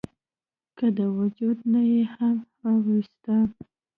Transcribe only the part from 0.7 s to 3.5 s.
کۀ د وجود نه ئې هم اوويستۀ؟